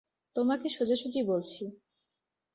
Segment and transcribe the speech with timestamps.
[0.35, 1.63] তোমাকে সোজাসুজি বলছি।